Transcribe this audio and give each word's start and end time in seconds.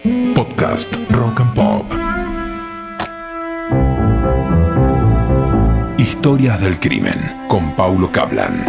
Podcast 0.00 0.94
Rock 1.10 1.40
and 1.40 1.54
Pop. 1.54 1.84
Historias 5.98 6.60
del 6.60 6.78
crimen 6.78 7.18
con 7.48 7.74
Paulo 7.74 8.12
Cablan. 8.12 8.64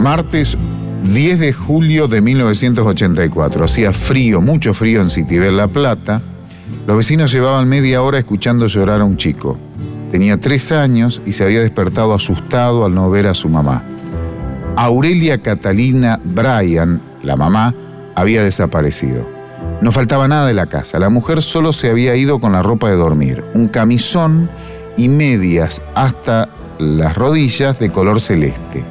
Martes 0.00 0.58
10 1.02 1.38
de 1.38 1.52
julio 1.52 2.08
de 2.08 2.20
1984. 2.20 3.64
Hacía 3.64 3.92
frío, 3.92 4.40
mucho 4.40 4.74
frío 4.74 5.00
en 5.00 5.10
Citibel 5.10 5.56
La 5.56 5.68
Plata. 5.68 6.22
Los 6.86 6.96
vecinos 6.96 7.32
llevaban 7.32 7.68
media 7.68 8.02
hora 8.02 8.18
escuchando 8.18 8.66
llorar 8.66 9.00
a 9.00 9.04
un 9.04 9.16
chico. 9.16 9.58
Tenía 10.10 10.38
tres 10.38 10.72
años 10.72 11.20
y 11.26 11.32
se 11.32 11.44
había 11.44 11.60
despertado 11.60 12.14
asustado 12.14 12.84
al 12.84 12.94
no 12.94 13.10
ver 13.10 13.26
a 13.26 13.34
su 13.34 13.48
mamá. 13.48 13.82
Aurelia 14.76 15.42
Catalina 15.42 16.20
Bryan, 16.22 17.00
la 17.22 17.36
mamá, 17.36 17.74
había 18.14 18.42
desaparecido. 18.42 19.26
No 19.80 19.92
faltaba 19.92 20.28
nada 20.28 20.46
de 20.46 20.54
la 20.54 20.66
casa. 20.66 20.98
La 20.98 21.08
mujer 21.08 21.42
solo 21.42 21.72
se 21.72 21.90
había 21.90 22.16
ido 22.16 22.40
con 22.40 22.52
la 22.52 22.62
ropa 22.62 22.88
de 22.88 22.96
dormir, 22.96 23.44
un 23.54 23.68
camisón 23.68 24.48
y 24.96 25.08
medias 25.08 25.82
hasta 25.94 26.48
las 26.78 27.16
rodillas 27.16 27.78
de 27.78 27.90
color 27.90 28.20
celeste. 28.20 28.84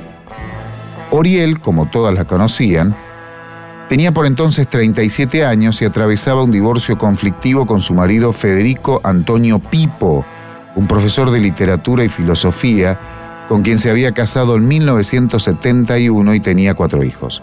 Oriel, 1.11 1.59
como 1.59 1.89
todas 1.89 2.13
la 2.13 2.25
conocían, 2.25 2.95
tenía 3.89 4.11
por 4.13 4.25
entonces 4.25 4.67
37 4.67 5.45
años 5.45 5.81
y 5.81 5.85
atravesaba 5.85 6.43
un 6.43 6.51
divorcio 6.51 6.97
conflictivo 6.97 7.65
con 7.65 7.81
su 7.81 7.93
marido 7.93 8.33
Federico 8.33 9.01
Antonio 9.03 9.59
Pipo, 9.59 10.25
un 10.75 10.87
profesor 10.87 11.31
de 11.31 11.39
literatura 11.39 12.03
y 12.03 12.09
filosofía 12.09 12.99
con 13.47 13.61
quien 13.61 13.77
se 13.77 13.89
había 13.89 14.11
casado 14.11 14.55
en 14.55 14.67
1971 14.67 16.33
y 16.33 16.39
tenía 16.39 16.73
cuatro 16.73 17.03
hijos. 17.03 17.41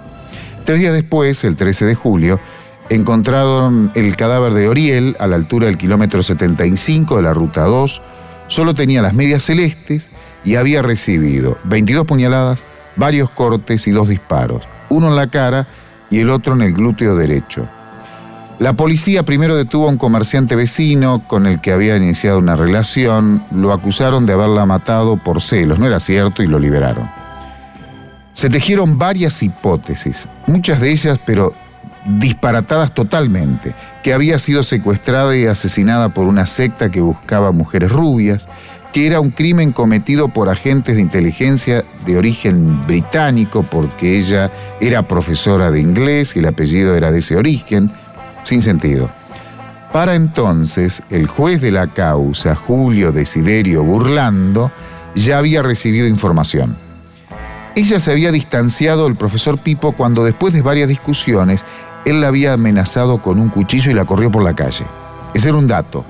Tres 0.64 0.80
días 0.80 0.92
después, 0.92 1.44
el 1.44 1.56
13 1.56 1.86
de 1.86 1.94
julio, 1.94 2.40
encontraron 2.88 3.92
el 3.94 4.16
cadáver 4.16 4.52
de 4.52 4.68
Oriel 4.68 5.16
a 5.18 5.26
la 5.26 5.36
altura 5.36 5.66
del 5.66 5.78
kilómetro 5.78 6.22
75 6.22 7.16
de 7.16 7.22
la 7.22 7.32
ruta 7.32 7.62
2. 7.62 8.02
Solo 8.48 8.74
tenía 8.74 9.02
las 9.02 9.14
medias 9.14 9.44
celestes 9.44 10.10
y 10.44 10.56
había 10.56 10.82
recibido 10.82 11.58
22 11.64 12.04
puñaladas, 12.04 12.64
varios 12.96 13.30
cortes 13.30 13.86
y 13.86 13.92
dos 13.92 14.08
disparos, 14.08 14.64
uno 14.88 15.08
en 15.08 15.16
la 15.16 15.30
cara 15.30 15.66
y 16.12 16.20
el 16.20 16.30
otro 16.30 16.52
en 16.52 16.60
el 16.60 16.74
glúteo 16.74 17.16
derecho. 17.16 17.66
La 18.58 18.74
policía 18.74 19.24
primero 19.24 19.56
detuvo 19.56 19.86
a 19.86 19.90
un 19.90 19.96
comerciante 19.96 20.54
vecino 20.54 21.22
con 21.26 21.46
el 21.46 21.60
que 21.60 21.72
había 21.72 21.96
iniciado 21.96 22.38
una 22.38 22.54
relación, 22.54 23.42
lo 23.50 23.72
acusaron 23.72 24.26
de 24.26 24.34
haberla 24.34 24.66
matado 24.66 25.16
por 25.16 25.40
celos, 25.40 25.78
no 25.78 25.86
era 25.86 25.98
cierto, 25.98 26.42
y 26.42 26.46
lo 26.46 26.58
liberaron. 26.58 27.10
Se 28.34 28.50
tejieron 28.50 28.98
varias 28.98 29.42
hipótesis, 29.42 30.28
muchas 30.46 30.80
de 30.80 30.92
ellas, 30.92 31.18
pero 31.24 31.54
disparatadas 32.04 32.92
totalmente, 32.92 33.74
que 34.02 34.12
había 34.12 34.38
sido 34.38 34.62
secuestrada 34.62 35.34
y 35.36 35.46
asesinada 35.46 36.10
por 36.10 36.26
una 36.26 36.44
secta 36.44 36.90
que 36.90 37.00
buscaba 37.00 37.52
mujeres 37.52 37.90
rubias, 37.90 38.48
que 38.92 39.06
era 39.06 39.20
un 39.20 39.30
crimen 39.30 39.72
cometido 39.72 40.28
por 40.28 40.48
agentes 40.48 40.96
de 40.96 41.00
inteligencia 41.00 41.84
de 42.04 42.18
origen 42.18 42.86
británico, 42.86 43.62
porque 43.62 44.18
ella 44.18 44.50
era 44.80 45.08
profesora 45.08 45.70
de 45.70 45.80
inglés 45.80 46.36
y 46.36 46.40
el 46.40 46.46
apellido 46.46 46.94
era 46.94 47.10
de 47.10 47.20
ese 47.20 47.36
origen, 47.36 47.90
sin 48.44 48.60
sentido. 48.60 49.10
Para 49.92 50.14
entonces, 50.14 51.02
el 51.10 51.26
juez 51.26 51.60
de 51.60 51.70
la 51.70 51.86
causa, 51.88 52.54
Julio 52.54 53.12
Desiderio 53.12 53.82
Burlando, 53.82 54.70
ya 55.14 55.38
había 55.38 55.62
recibido 55.62 56.06
información. 56.06 56.76
Ella 57.74 57.98
se 57.98 58.10
había 58.10 58.32
distanciado 58.32 59.04
del 59.04 59.16
profesor 59.16 59.58
Pipo 59.58 59.92
cuando 59.92 60.24
después 60.24 60.52
de 60.52 60.62
varias 60.62 60.88
discusiones, 60.88 61.64
él 62.04 62.20
la 62.20 62.28
había 62.28 62.54
amenazado 62.54 63.22
con 63.22 63.38
un 63.38 63.48
cuchillo 63.48 63.90
y 63.90 63.94
la 63.94 64.04
corrió 64.04 64.30
por 64.30 64.42
la 64.42 64.54
calle. 64.54 64.84
Ese 65.32 65.48
era 65.48 65.58
un 65.58 65.68
dato. 65.68 66.04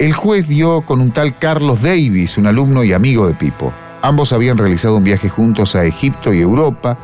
El 0.00 0.14
juez 0.14 0.48
dio 0.48 0.80
con 0.80 1.02
un 1.02 1.10
tal 1.10 1.38
Carlos 1.38 1.82
Davis, 1.82 2.38
un 2.38 2.46
alumno 2.46 2.84
y 2.84 2.94
amigo 2.94 3.26
de 3.26 3.34
Pipo. 3.34 3.70
Ambos 4.00 4.32
habían 4.32 4.56
realizado 4.56 4.96
un 4.96 5.04
viaje 5.04 5.28
juntos 5.28 5.76
a 5.76 5.84
Egipto 5.84 6.32
y 6.32 6.40
Europa. 6.40 6.96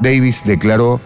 Davis 0.00 0.42
declaró 0.44 1.00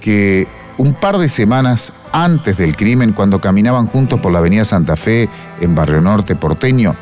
que 0.00 0.46
un 0.78 0.94
par 0.94 1.18
de 1.18 1.28
semanas 1.28 1.92
antes 2.12 2.56
del 2.58 2.76
crimen, 2.76 3.12
cuando 3.12 3.40
caminaban 3.40 3.88
juntos 3.88 4.20
por 4.20 4.30
la 4.30 4.38
avenida 4.38 4.64
Santa 4.64 4.94
Fe 4.94 5.28
en 5.60 5.74
Barrio 5.74 6.00
Norte 6.00 6.36
porteño, 6.36 6.94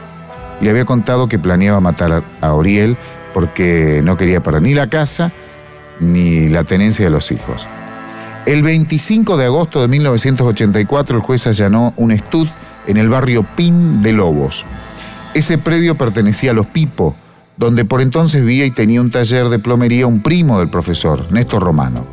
le 0.63 0.71
había 0.71 0.87
contado 0.87 1.29
que 1.29 1.39
planeaba 1.39 1.81
matar 1.81 2.25
a 2.41 2.53
Oriel 2.55 2.97
porque 3.35 4.01
no 4.03 4.17
quería 4.17 4.43
para 4.43 4.59
ni 4.59 4.73
la 4.73 4.87
casa 4.87 5.33
ni 6.01 6.49
la 6.49 6.65
tenencia 6.65 7.05
de 7.05 7.11
los 7.11 7.31
hijos. 7.31 7.69
El 8.47 8.63
25 8.63 9.37
de 9.37 9.45
agosto 9.45 9.83
de 9.83 9.89
1984 9.89 11.15
el 11.15 11.23
juez 11.23 11.47
allanó 11.47 11.93
un 11.99 12.11
estud 12.11 12.49
en 12.87 12.97
el 12.97 13.09
barrio 13.09 13.47
Pin 13.57 14.03
de 14.03 14.13
Lobos. 14.13 14.65
Ese 15.35 15.59
predio 15.59 15.97
pertenecía 15.97 16.51
a 16.51 16.55
los 16.55 16.67
Pipo, 16.67 17.17
donde 17.57 17.85
por 17.85 18.01
entonces 18.01 18.41
vivía 18.45 18.67
y 18.67 18.71
tenía 18.71 19.01
un 19.01 19.11
taller 19.11 19.49
de 19.49 19.59
plomería 19.59 20.07
un 20.07 20.23
primo 20.23 20.59
del 20.59 20.71
profesor, 20.71 21.31
Néstor 21.33 21.63
Romano. 21.63 22.07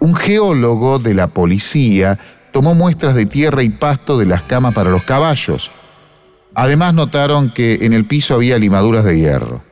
Un 0.00 0.14
geólogo 0.14 0.98
de 0.98 1.14
la 1.14 1.28
policía 1.28 2.18
tomó 2.52 2.74
muestras 2.74 3.14
de 3.14 3.26
tierra 3.26 3.62
y 3.62 3.68
pasto 3.68 4.18
de 4.18 4.26
las 4.26 4.42
camas 4.42 4.74
para 4.74 4.90
los 4.90 5.02
caballos. 5.04 5.70
Además 6.54 6.94
notaron 6.94 7.52
que 7.52 7.78
en 7.82 7.92
el 7.92 8.04
piso 8.04 8.34
había 8.34 8.58
limaduras 8.58 9.04
de 9.04 9.18
hierro. 9.18 9.62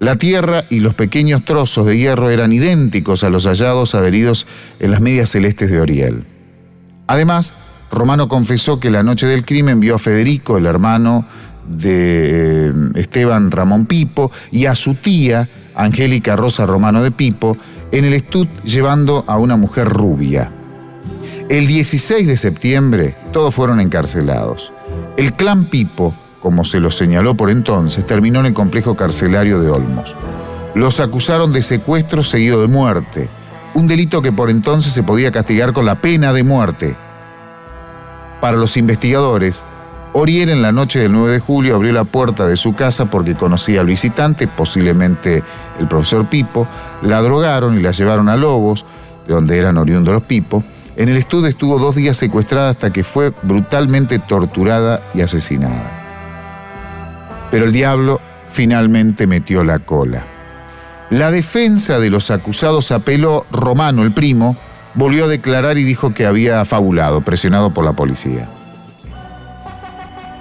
La 0.00 0.16
tierra 0.16 0.64
y 0.70 0.80
los 0.80 0.94
pequeños 0.94 1.44
trozos 1.44 1.84
de 1.84 1.98
hierro 1.98 2.30
eran 2.30 2.52
idénticos 2.52 3.22
a 3.22 3.30
los 3.30 3.44
hallados 3.44 3.94
adheridos 3.94 4.46
en 4.78 4.90
las 4.90 5.00
medias 5.00 5.30
celestes 5.30 5.70
de 5.70 5.80
Oriel. 5.80 6.24
Además, 7.06 7.52
Romano 7.90 8.28
confesó 8.28 8.78
que 8.78 8.90
la 8.90 9.02
noche 9.02 9.26
del 9.26 9.44
crimen 9.44 9.80
vio 9.80 9.96
a 9.96 9.98
Federico, 9.98 10.56
el 10.56 10.66
hermano 10.66 11.26
de 11.68 12.68
eh, 12.68 12.72
Esteban 12.94 13.50
Ramón 13.50 13.86
Pipo, 13.86 14.30
y 14.50 14.66
a 14.66 14.74
su 14.74 14.94
tía, 14.94 15.48
Angélica 15.74 16.36
Rosa 16.36 16.66
Romano 16.66 17.02
de 17.02 17.10
Pipo, 17.10 17.56
en 17.92 18.04
el 18.04 18.14
estud 18.14 18.46
llevando 18.64 19.24
a 19.26 19.38
una 19.38 19.56
mujer 19.56 19.88
rubia. 19.88 20.52
El 21.48 21.66
16 21.66 22.26
de 22.28 22.36
septiembre 22.36 23.16
todos 23.32 23.54
fueron 23.54 23.80
encarcelados. 23.80 24.72
El 25.16 25.32
clan 25.32 25.64
Pipo, 25.64 26.14
como 26.40 26.64
se 26.64 26.78
lo 26.78 26.90
señaló 26.92 27.34
por 27.36 27.50
entonces, 27.50 28.06
terminó 28.06 28.40
en 28.40 28.46
el 28.46 28.54
complejo 28.54 28.94
carcelario 28.94 29.60
de 29.60 29.70
Olmos. 29.70 30.14
Los 30.74 31.00
acusaron 31.00 31.52
de 31.52 31.62
secuestro 31.62 32.22
seguido 32.22 32.60
de 32.60 32.68
muerte, 32.68 33.28
un 33.74 33.88
delito 33.88 34.22
que 34.22 34.30
por 34.30 34.50
entonces 34.50 34.92
se 34.92 35.02
podía 35.02 35.32
castigar 35.32 35.72
con 35.72 35.84
la 35.84 36.00
pena 36.00 36.32
de 36.32 36.44
muerte. 36.44 36.96
Para 38.40 38.56
los 38.56 38.76
investigadores, 38.76 39.64
Oriel 40.12 40.48
en 40.48 40.62
la 40.62 40.72
noche 40.72 40.98
del 40.98 41.12
9 41.12 41.32
de 41.32 41.38
julio 41.40 41.76
abrió 41.76 41.92
la 41.92 42.04
puerta 42.04 42.46
de 42.46 42.56
su 42.56 42.74
casa 42.74 43.06
porque 43.06 43.34
conocía 43.34 43.80
al 43.80 43.86
visitante, 43.86 44.48
posiblemente 44.48 45.44
el 45.78 45.86
profesor 45.86 46.28
Pipo, 46.28 46.66
la 47.02 47.20
drogaron 47.20 47.78
y 47.78 47.82
la 47.82 47.92
llevaron 47.92 48.28
a 48.28 48.36
Lobos, 48.36 48.84
de 49.28 49.34
donde 49.34 49.58
eran 49.58 49.78
oriundos 49.78 50.12
los 50.12 50.24
Pipo. 50.24 50.64
En 50.96 51.08
el 51.08 51.16
estudio 51.16 51.46
estuvo 51.46 51.78
dos 51.78 51.94
días 51.94 52.16
secuestrada 52.16 52.70
hasta 52.70 52.92
que 52.92 53.04
fue 53.04 53.32
brutalmente 53.42 54.18
torturada 54.18 55.02
y 55.14 55.20
asesinada. 55.20 55.98
Pero 57.50 57.66
el 57.66 57.72
diablo 57.72 58.20
finalmente 58.46 59.26
metió 59.26 59.62
la 59.64 59.78
cola. 59.78 60.24
La 61.10 61.30
defensa 61.30 61.98
de 61.98 62.10
los 62.10 62.30
acusados 62.30 62.90
apeló 62.90 63.46
Romano, 63.50 64.02
el 64.02 64.12
primo, 64.12 64.56
volvió 64.94 65.24
a 65.24 65.28
declarar 65.28 65.78
y 65.78 65.84
dijo 65.84 66.14
que 66.14 66.26
había 66.26 66.64
fabulado, 66.64 67.20
presionado 67.20 67.72
por 67.72 67.84
la 67.84 67.92
policía. 67.92 68.48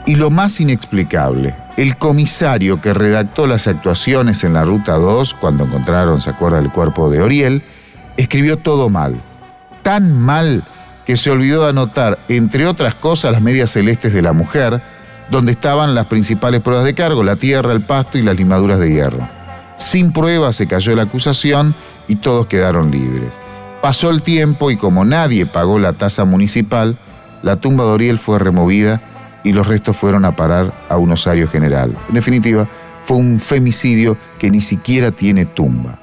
Y 0.05 0.15
lo 0.15 0.29
más 0.31 0.59
inexplicable, 0.59 1.55
el 1.77 1.97
comisario 1.97 2.81
que 2.81 2.93
redactó 2.93 3.45
las 3.45 3.67
actuaciones 3.67 4.43
en 4.43 4.53
la 4.53 4.63
Ruta 4.63 4.93
2, 4.93 5.35
cuando 5.35 5.65
encontraron, 5.65 6.21
se 6.21 6.31
acuerda, 6.31 6.59
el 6.59 6.71
cuerpo 6.71 7.09
de 7.09 7.21
Oriel, 7.21 7.63
escribió 8.17 8.57
todo 8.57 8.89
mal. 8.89 9.21
Tan 9.83 10.19
mal 10.19 10.63
que 11.05 11.15
se 11.15 11.29
olvidó 11.29 11.63
de 11.63 11.69
anotar, 11.69 12.17
entre 12.27 12.65
otras 12.65 12.95
cosas, 12.95 13.31
las 13.31 13.41
medias 13.41 13.71
celestes 13.71 14.13
de 14.13 14.21
la 14.21 14.33
mujer, 14.33 14.81
donde 15.29 15.51
estaban 15.51 15.93
las 15.93 16.07
principales 16.07 16.61
pruebas 16.61 16.85
de 16.85 16.95
cargo, 16.95 17.23
la 17.23 17.35
tierra, 17.35 17.71
el 17.71 17.81
pasto 17.81 18.17
y 18.17 18.23
las 18.23 18.37
limaduras 18.37 18.79
de 18.79 18.91
hierro. 18.91 19.27
Sin 19.77 20.11
pruebas 20.11 20.55
se 20.55 20.67
cayó 20.67 20.95
la 20.95 21.03
acusación 21.03 21.75
y 22.07 22.15
todos 22.15 22.47
quedaron 22.47 22.91
libres. 22.91 23.33
Pasó 23.81 24.09
el 24.09 24.23
tiempo 24.23 24.71
y 24.71 24.77
como 24.77 25.05
nadie 25.05 25.45
pagó 25.45 25.79
la 25.79 25.93
tasa 25.93 26.25
municipal, 26.25 26.97
la 27.41 27.55
tumba 27.55 27.85
de 27.85 27.91
Oriel 27.91 28.19
fue 28.19 28.37
removida 28.37 29.01
y 29.45 29.53
los 29.53 29.67
restos 29.67 29.95
fueron 29.95 30.25
a 30.25 30.35
parar 30.35 30.73
a 30.89 30.97
un 30.97 31.13
osario 31.13 31.47
general. 31.47 31.95
En 32.09 32.15
definitiva, 32.15 32.67
fue 33.03 33.15
un 33.15 33.39
femicidio 33.39 34.17
que 34.37 34.51
ni 34.51 34.59
siquiera 34.59 35.11
tiene 35.11 35.45
tumba. 35.45 35.97